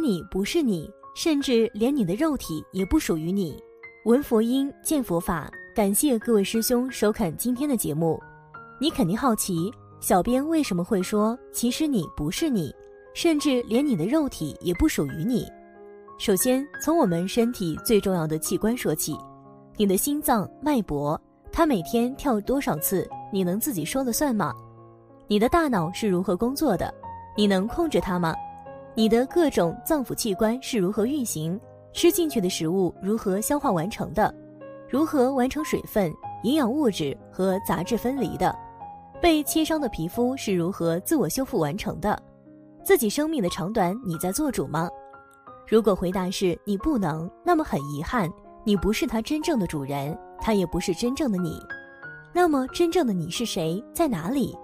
[0.00, 3.62] 你不是你，甚至连你的肉体也不属于你。
[4.04, 5.50] 闻佛音，见佛法。
[5.74, 8.20] 感谢各位师兄收看今天的节目。
[8.80, 12.74] 你肯定好奇，小编为什么会说其实你不是你，
[13.14, 15.46] 甚至连你的肉体也不属于你？
[16.18, 19.16] 首先，从我们身体最重要的器官说起，
[19.76, 21.18] 你的心脏脉搏，
[21.52, 24.52] 它每天跳多少次，你能自己说了算吗？
[25.28, 26.92] 你的大脑是如何工作的，
[27.36, 28.34] 你能控制它吗？
[28.94, 31.58] 你的各种脏腑器官是如何运行？
[31.92, 34.32] 吃进去的食物如何消化完成的？
[34.88, 38.54] 如何完成水分、营养物质和杂质分离的？
[39.20, 42.20] 被切伤的皮肤是如何自我修复完成的？
[42.82, 44.88] 自己生命的长短，你在做主吗？
[45.68, 48.28] 如果回答是你不能，那么很遗憾，
[48.64, 51.60] 你不是他真正的主人，他也不是真正的你。
[52.32, 53.82] 那么真正的你是谁？
[53.94, 54.56] 在哪里？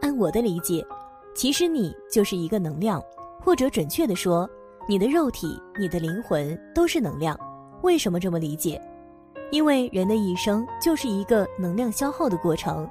[0.00, 0.84] 按我的理解，
[1.34, 3.02] 其实你就是一个能量。
[3.44, 4.48] 或者准确地说，
[4.88, 7.38] 你的肉体、你的灵魂都是能量。
[7.82, 8.80] 为什么这么理解？
[9.50, 12.88] 因为人的一生就是一个能量消耗的过程。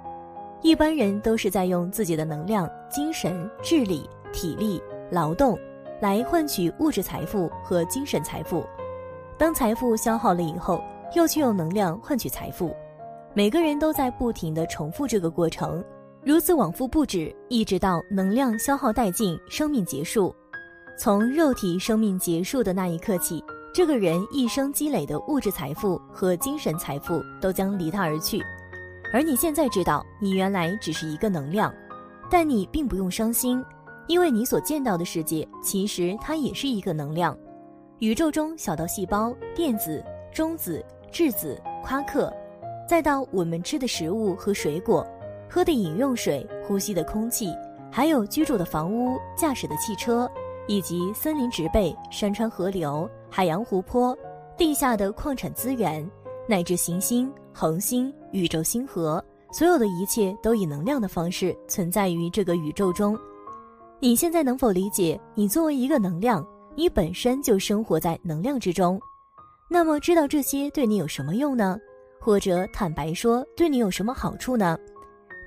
[0.61, 4.81] 一般人都是在用自己的能量、精神、智力、体力、
[5.11, 5.57] 劳动，
[5.99, 8.63] 来换取物质财富和精神财富。
[9.37, 10.81] 当财富消耗了以后，
[11.15, 12.73] 又去用能量换取财富。
[13.33, 15.83] 每个人都在不停地重复这个过程，
[16.23, 20.33] 如此往复不止，一直到能量消耗殆尽，生命结束。
[20.95, 23.43] 从肉体生命结束的那一刻起，
[23.73, 28.41] 这个人一生积累的物质财富和精神财富都将离他而去。
[29.11, 31.73] 而你现在知道，你原来只是一个能量，
[32.29, 33.63] 但你并不用伤心，
[34.07, 37.35] 因为你所见到的世界其实它也是一个能量。
[37.99, 42.31] 宇宙中小到细胞、电子、中子、质子、夸克，
[42.87, 45.05] 再到我们吃的食物和水果，
[45.49, 47.51] 喝的饮用水、呼吸的空气，
[47.91, 50.29] 还有居住的房屋、驾驶的汽车。
[50.67, 54.17] 以及森林植被、山川河流、海洋湖泊、
[54.57, 56.09] 地下的矿产资源，
[56.47, 63.17] 乃至行星、恒星、宇宙星河，所有的一切都以能量的方式存在于这个宇宙中。
[63.99, 65.19] 你现在能否理解？
[65.33, 68.99] 你作为一个能量，你本身就生活在能量之中。
[69.69, 71.77] 那么，知道这些对你有什么用呢？
[72.19, 74.77] 或者坦白说，对你有什么好处呢？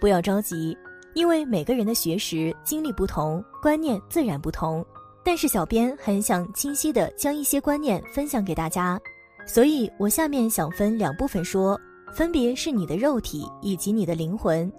[0.01, 0.77] 不要着急，
[1.15, 4.85] 因为每个人的学识、经历不同，观念自然不同。
[5.27, 8.97] 但是小编很想清晰的将一些观念分享给大家，
[9.45, 11.77] 所以我下面想分两部分说，
[12.15, 14.73] 分别是你的肉体以及你的灵魂，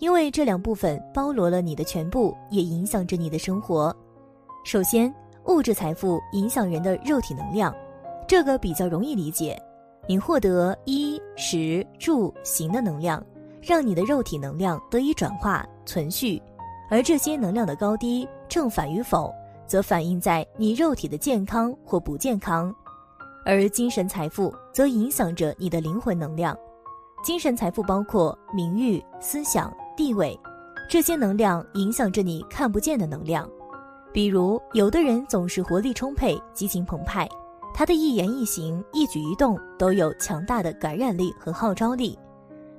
[0.00, 3.96] 因为这两部分包罗了你的全部，也影响着你的生活。
[4.64, 5.14] 首先，
[5.46, 7.72] 物质财富影响人的肉体能量，
[8.26, 9.56] 这个比较容易理解。
[10.08, 13.24] 你获得衣食住行的能量，
[13.60, 16.42] 让你的肉体能量得以转化存续，
[16.90, 19.32] 而这些能量的高低正反与否。
[19.66, 22.74] 则反映在你肉体的健康或不健康，
[23.44, 26.56] 而精神财富则影响着你的灵魂能量。
[27.24, 30.38] 精神财富包括名誉、思想、地位，
[30.88, 33.48] 这些能量影响着你看不见的能量。
[34.12, 37.28] 比如，有的人总是活力充沛、激情澎湃，
[37.72, 42.18] 他的一言一行、一举一动都有强大的感染力和号召力。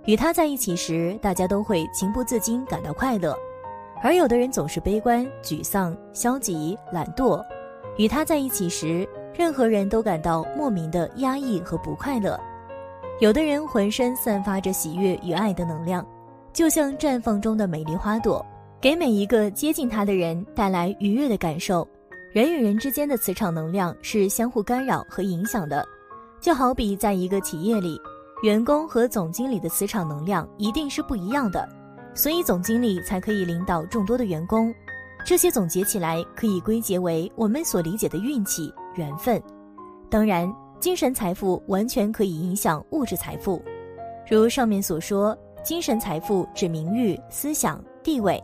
[0.05, 3.33] 与他在一起时，大家都会情不自禁感到快乐。
[4.03, 7.41] 而有的人总是悲观、沮丧、消极、懒惰，
[7.95, 12.37] 与他在一起时，任何人都感到莫名的压抑和不快乐。
[13.21, 16.05] 有的人浑身散发着喜悦与爱的能量，
[16.51, 18.45] 就像绽放中的美丽花朵，
[18.81, 21.87] 给每一个接近他的人带来愉悦的感受。
[22.33, 25.87] 人与人之间的磁场能量是相互干扰和影响的，
[26.41, 27.97] 就好比在一个企业里，
[28.43, 31.65] 员工和总经理的磁场能量一定是不一样的。
[32.15, 34.73] 所以，总经理才可以领导众多的员工。
[35.25, 39.41] 这些总结起来，可以归结为我们所理解的运气、缘分。
[40.09, 43.63] 当然，精神财富完全可以影响物质财富。
[44.29, 48.41] 如上面所说，精神财富指名誉、思想、地位。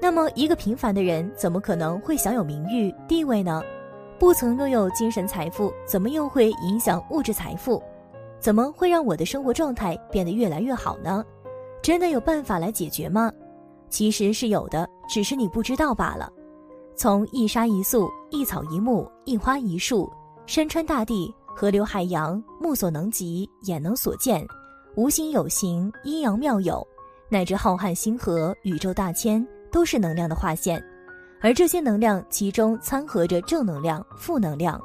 [0.00, 3.62] 那么，一个平凡的人怎么可能会享有名誉、地位呢？
[4.18, 7.82] 不曾拥有精神财富，怎么又会影响物质财富？
[8.40, 11.24] 怎么会让我的生活状态变得越来越好呢？
[11.82, 13.32] 真的有办法来解决吗？
[13.90, 16.30] 其实是有的，只是你不知道罢了。
[16.94, 20.12] 从一沙一粟、一草一木、一花一树、
[20.46, 24.46] 山川大地、河流海洋，目所能及，眼能所见，
[24.96, 26.86] 无形有形，阴阳妙有，
[27.30, 30.84] 乃至浩瀚星河、宇宙大千，都是能量的化现。
[31.40, 34.80] 而这些能量，其中掺合着正能量、负能量。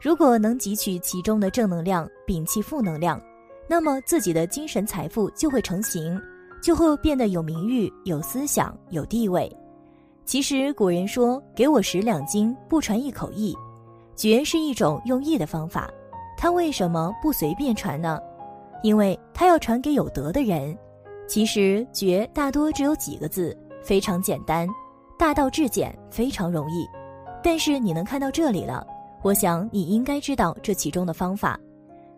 [0.00, 3.18] 如果能汲取其中的正能量，摒弃负能量，
[3.68, 6.20] 那么自己的精神财富就会成型，
[6.62, 9.50] 就会变得有名誉、有思想、有地位。
[10.24, 13.54] 其实古人说：“给我十两金，不传一口艺。”
[14.16, 15.90] 绝是一种用意的方法，
[16.36, 18.20] 他为什么不随便传呢？
[18.82, 20.76] 因为他要传给有德的人。
[21.26, 24.68] 其实绝大多只有几个字，非常简单。
[25.18, 26.86] 大道至简，非常容易，
[27.42, 28.86] 但是你能看到这里了，
[29.22, 31.58] 我想你应该知道这其中的方法，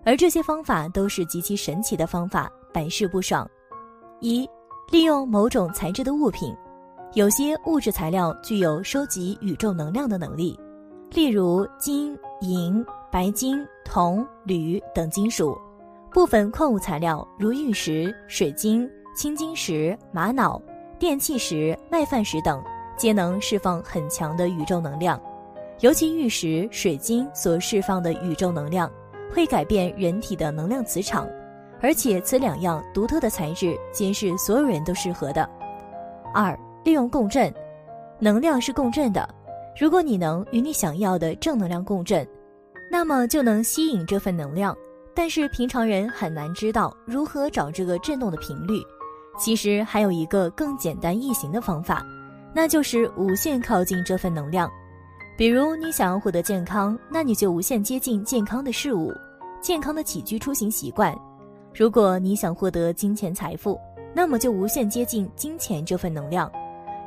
[0.06, 3.44] 而这些方法都是极其神奇的方法，百试不爽。
[4.20, 4.48] 一，
[4.88, 6.54] 利用某种材质的物品，
[7.14, 10.56] 有些物质材料具有收集宇宙能量的能力，
[11.10, 15.58] 例如金、银、白金、铜、铝等金属，
[16.12, 20.62] 部分矿物材料如玉石、水晶、青金石、玛瑙、
[21.00, 22.62] 电气石、麦饭石等。
[22.96, 25.20] 皆能释放很强的宇宙能量，
[25.80, 28.90] 尤其玉石、水晶所释放的宇宙能量，
[29.32, 31.28] 会改变人体的能量磁场，
[31.80, 35.48] 而且此两样独特的材质，皆是所有人都适合的。
[36.34, 37.52] 二、利用共振，
[38.18, 39.28] 能量是共振的，
[39.78, 42.26] 如果你能与你想要的正能量共振，
[42.90, 44.76] 那么就能吸引这份能量。
[45.14, 48.82] 但是平常人很难知道如何找这个振动的频率。
[49.38, 52.04] 其实还有一个更简单易行的方法。
[52.54, 54.70] 那就是无限靠近这份能量，
[55.36, 59.12] 比如你想要获得健康，那你就无限接近健康的事物、
[59.60, 61.14] 健康的起居出行习惯；
[61.74, 63.78] 如果你想获得金钱财富，
[64.14, 66.50] 那么就无限接近金钱这份能量。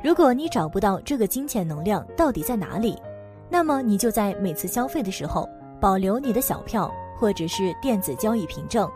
[0.00, 2.96] 如果你找不到这个金钱能量到底在哪里，
[3.48, 5.48] 那么你就在每次消费的时候
[5.80, 6.88] 保留你的小票
[7.18, 8.88] 或者是电子交易凭证，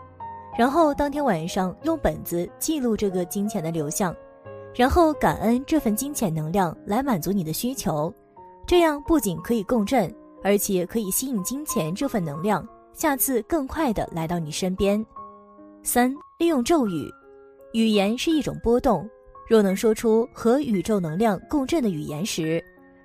[0.57, 4.15] 然后当天晚上用本子记录这个金钱的流向。
[4.73, 8.13] 然后感恩这份金钱能量来满足你的需求，
[8.67, 10.13] 这样不仅可以共振，
[10.43, 15.05] 而且可以吸引金钱这份能量，下次更快的来到你身边。
[15.83, 17.07] 三、利用咒语，
[17.73, 19.07] 语言是一种波动，
[19.47, 22.63] 若能说出和宇宙能量共振的语言时，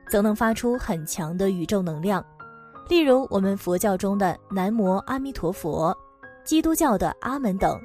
[0.09, 2.25] 则能发出很强的宇宙能量。
[2.89, 5.95] 例如我们佛教中的南无阿弥陀佛，
[6.43, 7.79] 基督教的阿门等，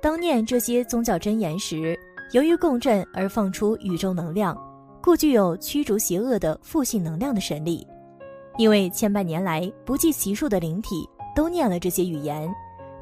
[0.00, 1.98] 当念这些宗教真言时。
[2.32, 4.54] 由于共振而放出宇宙能量，
[5.02, 7.86] 故具有驱逐邪恶的负性能量的神力。
[8.56, 12.52] 因为千百年来不计其数的灵体都念了这些语言，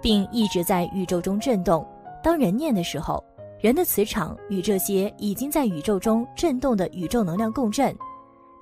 [0.02, 1.86] 并一直在宇宙中震动。
[2.22, 3.24] 当人念的时候，
[3.58, 7.96] 人的磁场与这些已经在宇宙中震动的宇宙能量共振，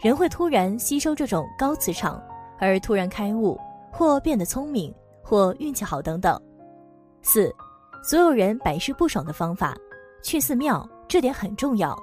[0.01, 2.23] 人会突然吸收这种高磁场，
[2.61, 3.59] 而突然开悟，
[3.91, 6.41] 或变得聪明，或运气好等等。
[7.23, 7.53] 四，
[8.05, 9.77] 所有人百试不爽的方法。
[10.23, 11.99] 去寺庙，这点很重要。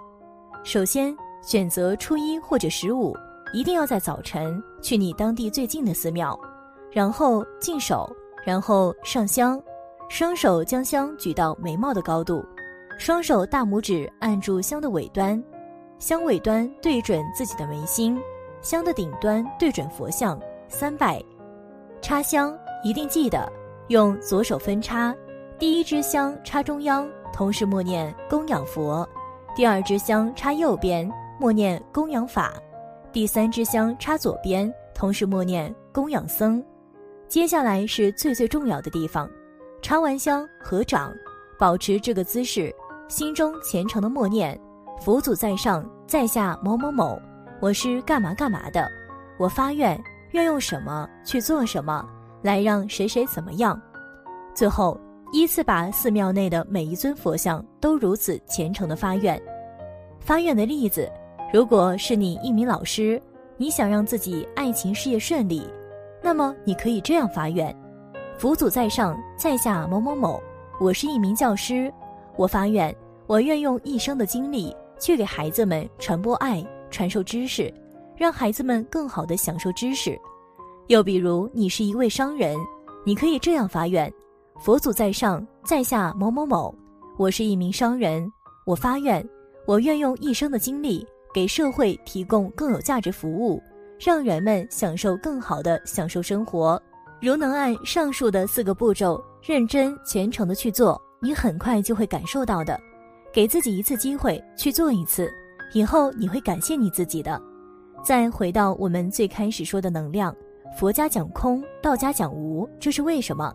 [0.64, 3.18] 首先，选择初一或者十五，
[3.52, 6.40] 一定要在早晨去你当地最近的寺庙，
[6.92, 8.08] 然后净手，
[8.46, 9.60] 然后上香，
[10.08, 12.46] 双手将香举到眉毛的高度，
[13.00, 15.44] 双手大拇指按住香的尾端，
[15.98, 18.20] 香尾端对准自己的眉心，
[18.62, 21.20] 香的顶端对准佛像，三拜。
[22.04, 23.52] 插香一定记得
[23.88, 25.14] 用左手分插，
[25.58, 27.10] 第一支香插中央。
[27.34, 29.08] 同时默念供养佛，
[29.54, 32.54] 第二支香插右边，默念供养法，
[33.12, 36.64] 第三支香插左边，同时默念供养僧。
[37.28, 39.30] 接下来是最最重要的地方，
[39.82, 41.14] 插完香合掌，
[41.60, 42.74] 保持这个姿势，
[43.10, 44.58] 心中虔诚的默念：
[45.02, 47.22] 佛祖在上，在下某某某，
[47.60, 48.90] 我是干嘛干嘛的，
[49.38, 52.08] 我发愿，愿用什么去做什么，
[52.42, 53.80] 来让谁谁怎么样。
[54.56, 54.98] 最后。
[55.34, 59.42] 依次把寺庙内的每一尊佛像都如此虔诚的发愿。
[60.20, 61.10] 发愿的例子，
[61.54, 63.22] 如果是你一名老师，
[63.56, 65.66] 你想让自己爱情事业顺利，
[66.22, 67.74] 那么你可以这样发愿：
[68.38, 70.42] 佛祖在上，在下某某某，
[70.82, 71.92] 我是一名教师，
[72.36, 72.94] 我发愿，
[73.26, 77.74] 我愿用一生的精力去给孩子们传播爱，传授知识，
[78.18, 80.20] 让孩子们更好的享受知识。
[80.88, 82.58] 又比如你是一位商人，
[83.06, 84.12] 你可以这样发愿。
[84.62, 86.72] 佛祖在上，在下某某某，
[87.18, 88.32] 我是一名商人，
[88.64, 89.28] 我发愿，
[89.66, 91.04] 我愿用一生的精力
[91.34, 93.60] 给社会提供更有价值服务，
[94.00, 96.80] 让人们享受更好的享受生活。
[97.20, 102.80] 如能按上述的四个步骤认真虔诚的去做，你很快就会感受到的。
[103.34, 105.28] 给自己一次机会去做一次，
[105.74, 107.42] 以后你会感谢你自己的。
[108.04, 110.36] 再回到我们最开始说的能量，
[110.78, 113.52] 佛家讲空，道家讲无，这是为什么？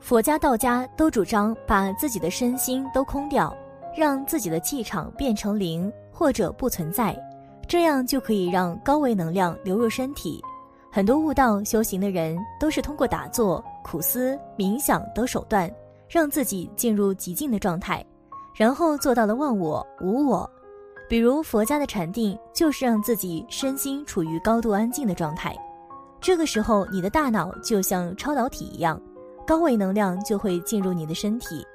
[0.00, 3.54] 佛家、道家都主张把自己的身心都空掉，
[3.96, 7.16] 让自己的气场变成零或者不存在，
[7.68, 10.42] 这样就可以让高维能量流入身体。
[10.90, 15.70] 很多悟道修行的人都是通过打坐、苦思、冥想等手段，
[16.08, 18.04] 让自己进入极静的状态，
[18.56, 20.50] 然后做到了忘我、无我。
[21.08, 25.54] 比如佛家的禅定，就是让自己身心处于高度安静的状态，
[26.20, 29.00] 这个时候你的大脑就像超导体一样。
[29.50, 31.66] 高维能量就会进入你的身体，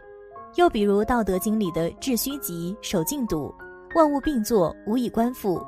[0.56, 3.54] 又比如《道德经》里的“致虚极，守静笃，
[3.96, 5.62] 万物并作，无以观复”，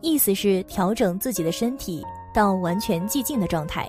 [0.00, 2.02] 意思是调整自己的身体
[2.32, 3.86] 到完全寂静的状态，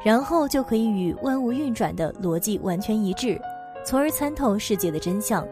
[0.00, 3.36] 然后就可以与万物运转的逻辑完全一致，
[3.84, 5.44] 从而参透世界的真相。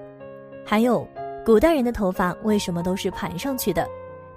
[0.64, 1.04] 还有，
[1.44, 3.84] 古代人的头发为什么都是盘上去的？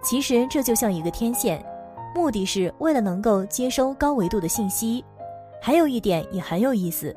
[0.01, 1.63] 其实这就像一个天线，
[2.15, 5.05] 目的是为了能够接收高维度的信息。
[5.61, 7.15] 还有一点也很有意思，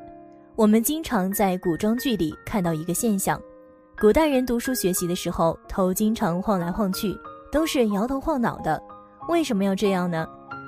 [0.55, 3.41] 我们经常在古装剧里看到一个现象：
[3.99, 7.17] 古代人读书学习的时候，头经常晃来晃去，
[7.51, 8.81] 都是摇头晃脑的。
[9.29, 10.27] 为什么要这样呢？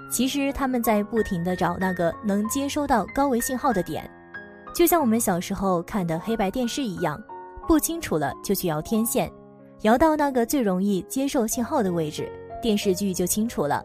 [0.09, 4.09] 其实他们在不停地找那个能接收到高维信号的点，
[4.73, 7.21] 就像我们小时候看的黑白电视一样，
[7.67, 9.29] 不清楚了就去摇天线，
[9.81, 13.83] 摇到那个最容易接受信号的位置，电视剧就清楚了。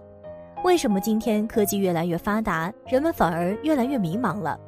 [0.62, 4.60] 为什么今天科技越来越发达，人们反而越来越迷茫了？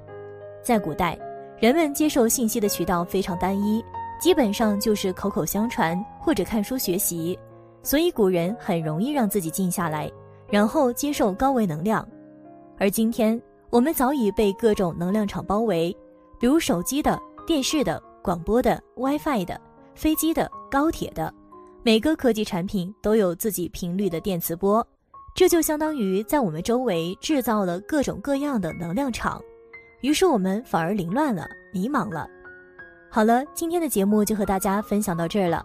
[0.63, 1.19] 在古代，
[1.59, 3.85] 人们接受信息的渠道非常单一，
[4.19, 7.39] 基本上就是口口相传或者看书学习，
[7.83, 10.11] 所以古人很容易让自己静下来，
[10.49, 12.07] 然后接受高维能量。
[12.79, 15.95] 而今天，我们早已被各种能量场包围，
[16.41, 19.61] 比如手机的、电视的、广播的、WiFi 的、
[19.95, 21.33] 飞机的、高铁的，
[21.83, 24.85] 每个科技产品都有自己频率的电磁波。
[25.35, 29.43] 这就相当于在我们周围制造了各种各样的能量场，
[30.03, 32.29] 于是我们反而凌乱了、迷茫了。
[33.11, 35.65] 好了，今天的节目就和大家分享到这儿了。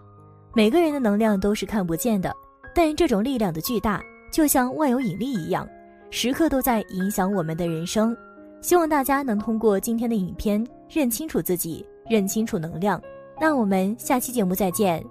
[0.54, 2.34] 每个人的能量都是看不见的，
[2.74, 5.68] 但这种力量的巨大，就像万有引力一样，
[6.10, 8.16] 时刻都在影响我们的人生。
[8.60, 13.00] 希望大家能通过今天的影片认清楚自己，认清楚能量。
[13.40, 15.04] 那我们下期节目再见。